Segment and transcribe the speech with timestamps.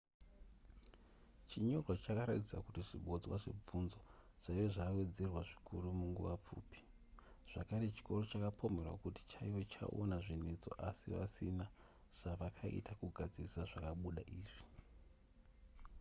[1.49, 3.99] chinyorwa chakaratidza kuti zvibodzwa zvebvunzo
[4.43, 6.79] zvaiva zvawedzera zvikuru munguva pfupi
[7.51, 11.65] zvakare chikoro chakapomerwa kuti chaiva chaona zvinetso asi vasina
[12.19, 14.63] zvavakaita kugadzirisa zvakabuda izvi